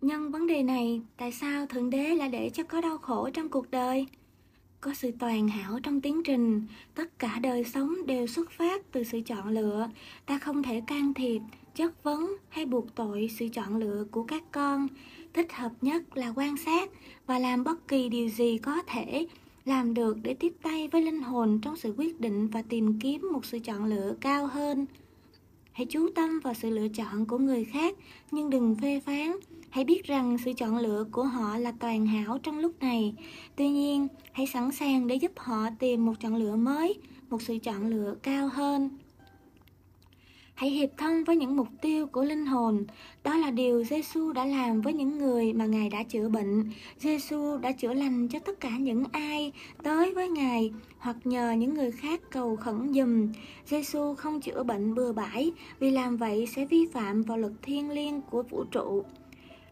[0.00, 3.48] Nhân vấn đề này, tại sao Thượng Đế lại để cho có đau khổ trong
[3.48, 4.06] cuộc đời?
[4.80, 9.04] Có sự toàn hảo trong tiến trình, tất cả đời sống đều xuất phát từ
[9.04, 9.88] sự chọn lựa.
[10.26, 11.40] Ta không thể can thiệp,
[11.74, 14.88] chất vấn hay buộc tội sự chọn lựa của các con.
[15.32, 16.90] Thích hợp nhất là quan sát
[17.26, 19.26] và làm bất kỳ điều gì có thể
[19.64, 23.28] làm được để tiếp tay với linh hồn trong sự quyết định và tìm kiếm
[23.32, 24.86] một sự chọn lựa cao hơn.
[25.72, 27.96] Hãy chú tâm vào sự lựa chọn của người khác
[28.30, 29.32] nhưng đừng phê phán
[29.70, 33.14] Hãy biết rằng sự chọn lựa của họ là toàn hảo trong lúc này.
[33.56, 36.94] Tuy nhiên, hãy sẵn sàng để giúp họ tìm một chọn lựa mới,
[37.30, 38.90] một sự chọn lựa cao hơn.
[40.54, 42.84] Hãy hiệp thông với những mục tiêu của linh hồn.
[43.24, 46.70] Đó là điều Giêsu đã làm với những người mà Ngài đã chữa bệnh.
[46.98, 49.52] Giêsu đã chữa lành cho tất cả những ai
[49.82, 53.32] tới với Ngài hoặc nhờ những người khác cầu khẩn dùm.
[53.66, 57.90] Giêsu không chữa bệnh bừa bãi vì làm vậy sẽ vi phạm vào luật thiêng
[57.90, 59.04] liêng của vũ trụ.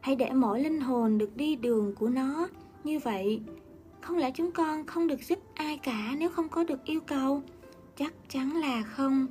[0.08, 2.48] Hãy để mỗi linh hồn được đi đường của nó
[2.84, 3.40] như vậy.
[4.00, 7.42] Không lẽ chúng con không được giúp ai cả nếu không có được yêu cầu?
[7.96, 9.26] Chắc chắn là không.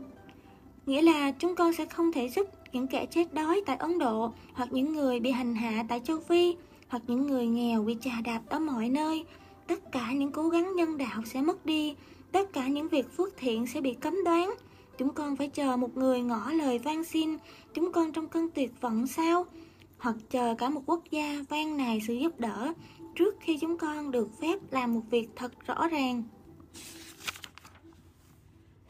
[0.86, 4.34] Nghĩa là chúng con sẽ không thể giúp những kẻ chết đói tại Ấn Độ
[4.54, 6.56] hoặc những người bị hành hạ tại châu Phi
[6.88, 9.26] hoặc những người nghèo bị chà đạp ở mọi nơi.
[9.68, 11.96] Tất cả những cố gắng nhân đạo sẽ mất đi,
[12.32, 14.54] tất cả những việc phước thiện sẽ bị cấm đoán.
[14.98, 17.38] Chúng con phải chờ một người ngỏ lời van xin,
[17.74, 19.46] chúng con trong cơn tuyệt vọng sao?
[19.98, 22.74] Hoặc chờ cả một quốc gia van nài sự giúp đỡ
[23.16, 26.24] trước khi chúng con được phép làm một việc thật rõ ràng.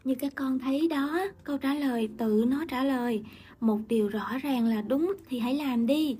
[0.03, 3.23] Như các con thấy đó, câu trả lời tự nó trả lời.
[3.59, 6.17] Một điều rõ ràng là đúng thì hãy làm đi.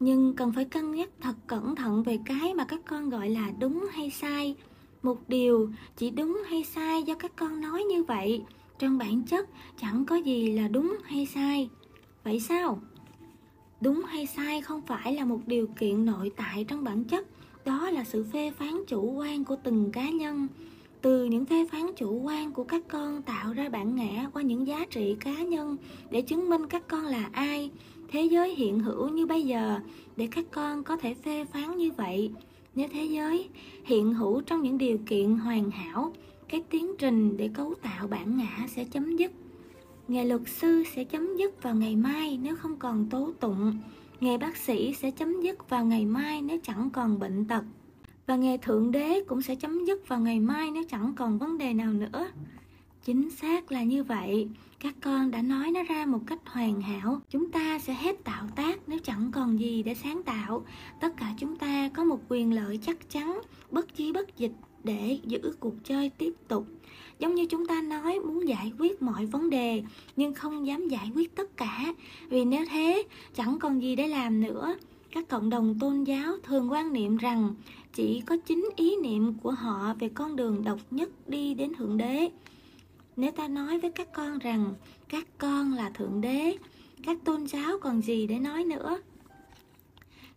[0.00, 3.50] Nhưng cần phải cân nhắc thật cẩn thận về cái mà các con gọi là
[3.58, 4.54] đúng hay sai.
[5.02, 8.42] Một điều chỉ đúng hay sai do các con nói như vậy,
[8.78, 9.48] trong bản chất
[9.80, 11.68] chẳng có gì là đúng hay sai.
[12.24, 12.80] Vậy sao?
[13.82, 17.26] Đúng hay sai không phải là một điều kiện nội tại trong bản chất.
[17.64, 20.48] Đó là sự phê phán chủ quan của từng cá nhân.
[21.00, 24.66] Từ những phê phán chủ quan của các con tạo ra bản ngã qua những
[24.66, 25.76] giá trị cá nhân
[26.10, 27.70] để chứng minh các con là ai.
[28.08, 29.80] Thế giới hiện hữu như bây giờ
[30.16, 32.30] để các con có thể phê phán như vậy.
[32.74, 33.48] Nếu thế giới
[33.84, 36.12] hiện hữu trong những điều kiện hoàn hảo
[36.48, 39.32] cái tiến trình để cấu tạo bản ngã sẽ chấm dứt.
[40.08, 43.78] Nghề luật sư sẽ chấm dứt vào ngày mai nếu không còn tố tụng.
[44.20, 47.64] Nghề bác sĩ sẽ chấm dứt vào ngày mai nếu chẳng còn bệnh tật.
[48.26, 51.58] Và nghề thượng đế cũng sẽ chấm dứt vào ngày mai nếu chẳng còn vấn
[51.58, 52.28] đề nào nữa.
[53.04, 54.48] Chính xác là như vậy,
[54.80, 57.20] các con đã nói nó ra một cách hoàn hảo.
[57.30, 60.64] Chúng ta sẽ hết tạo tác nếu chẳng còn gì để sáng tạo.
[61.00, 63.40] Tất cả chúng ta có một quyền lợi chắc chắn,
[63.70, 64.52] bất chí bất dịch
[64.84, 66.66] để giữ cuộc chơi tiếp tục.
[67.18, 69.82] Giống như chúng ta nói muốn giải quyết mọi vấn đề
[70.16, 71.94] nhưng không dám giải quyết tất cả.
[72.28, 73.02] Vì nếu thế
[73.34, 74.74] chẳng còn gì để làm nữa.
[75.10, 77.54] Các cộng đồng tôn giáo thường quan niệm rằng
[77.92, 81.96] chỉ có chính ý niệm của họ về con đường độc nhất đi đến thượng
[81.96, 82.30] đế
[83.16, 84.74] nếu ta nói với các con rằng
[85.08, 86.56] các con là thượng đế,
[87.02, 88.98] các tôn giáo còn gì để nói nữa?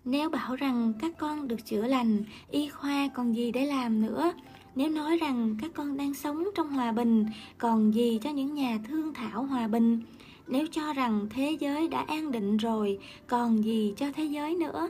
[0.05, 4.33] Nếu bảo rằng các con được chữa lành, y khoa còn gì để làm nữa?
[4.75, 7.25] Nếu nói rằng các con đang sống trong hòa bình,
[7.57, 10.01] còn gì cho những nhà thương thảo hòa bình?
[10.47, 14.89] Nếu cho rằng thế giới đã an định rồi, còn gì cho thế giới nữa?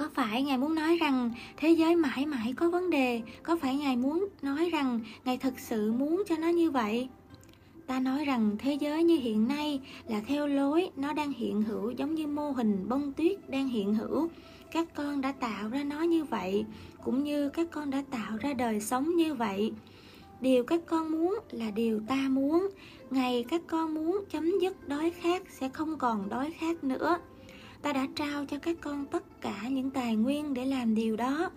[0.00, 3.22] Có phải ngài muốn nói rằng thế giới mãi mãi có vấn đề?
[3.42, 7.08] Có phải ngài muốn nói rằng ngài thực sự muốn cho nó như vậy?
[7.86, 11.90] Ta nói rằng thế giới như hiện nay là theo lối nó đang hiện hữu,
[11.90, 14.28] giống như mô hình bông tuyết đang hiện hữu.
[14.72, 16.64] Các con đã tạo ra nó như vậy,
[17.04, 19.72] cũng như các con đã tạo ra đời sống như vậy.
[20.40, 22.68] Điều các con muốn là điều ta muốn.
[23.10, 27.18] Ngày các con muốn chấm dứt đói khát sẽ không còn đói khát nữa
[27.82, 31.50] ta đã trao cho các con tất cả những tài nguyên để làm điều đó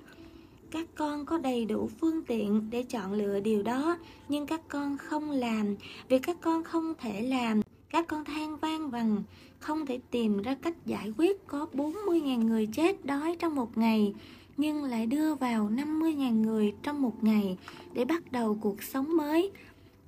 [0.72, 3.98] các con có đầy đủ phương tiện để chọn lựa điều đó
[4.30, 5.76] nhưng các con không làm
[6.10, 9.24] vì các con không thể làm các con than vang rằng
[9.60, 14.14] không thể tìm ra cách giải quyết có 40.000 người chết đói trong một ngày
[14.58, 17.58] nhưng lại đưa vào 50.000 người trong một ngày
[17.94, 19.52] để bắt đầu cuộc sống mới.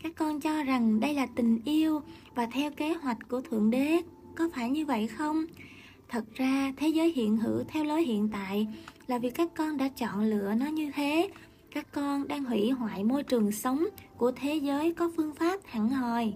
[0.03, 2.01] Các con cho rằng đây là tình yêu
[2.35, 4.01] và theo kế hoạch của Thượng Đế,
[4.35, 5.45] có phải như vậy không?
[6.09, 8.67] Thật ra, thế giới hiện hữu theo lối hiện tại
[9.07, 11.29] là vì các con đã chọn lựa nó như thế.
[11.71, 13.85] Các con đang hủy hoại môi trường sống
[14.17, 16.33] của thế giới có phương pháp hẳn hoi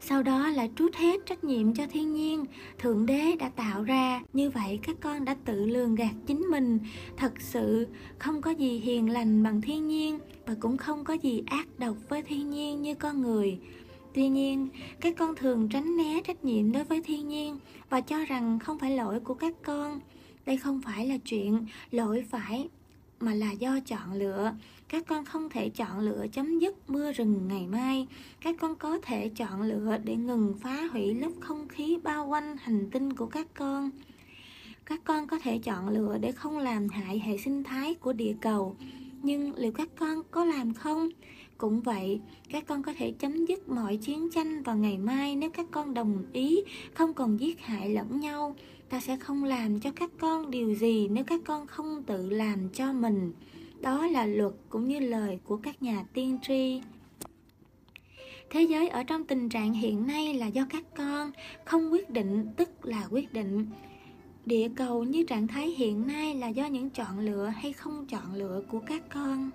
[0.00, 2.44] sau đó là trút hết trách nhiệm cho thiên nhiên,
[2.78, 4.22] thượng đế đã tạo ra.
[4.32, 6.78] Như vậy, các con đã tự lường gạt chính mình.
[7.16, 7.86] Thật sự,
[8.18, 11.96] không có gì hiền lành bằng thiên nhiên và cũng không có gì ác độc
[12.08, 13.58] với thiên nhiên như con người.
[14.14, 14.68] Tuy nhiên,
[15.00, 17.58] các con thường tránh né trách nhiệm đối với thiên nhiên
[17.90, 20.00] và cho rằng không phải lỗi của các con.
[20.46, 22.68] Đây không phải là chuyện lỗi phải
[23.20, 24.52] mà là do chọn lựa.
[24.88, 28.06] Các con không thể chọn lựa chấm dứt mưa rừng ngày mai.
[28.40, 32.56] Các con có thể chọn lựa để ngừng phá hủy lớp không khí bao quanh
[32.56, 33.90] hành tinh của các con.
[34.86, 38.34] Các con có thể chọn lựa để không làm hại hệ sinh thái của địa
[38.40, 38.76] cầu.
[39.22, 41.08] Nhưng liệu các con có làm không?
[41.58, 45.50] Cũng vậy, các con có thể chấm dứt mọi chiến tranh vào ngày mai nếu
[45.50, 46.62] các con đồng ý
[46.94, 48.56] không còn giết hại lẫn nhau.
[48.88, 52.68] Ta sẽ không làm cho các con điều gì nếu các con không tự làm
[52.68, 53.32] cho mình.
[53.80, 56.80] Đó là luật cũng như lời của các nhà tiên tri.
[58.50, 61.32] Thế giới ở trong tình trạng hiện nay là do các con
[61.64, 63.66] không quyết định tức là quyết định.
[64.46, 68.34] Địa cầu như trạng thái hiện nay là do những chọn lựa hay không chọn
[68.34, 69.50] lựa của các con.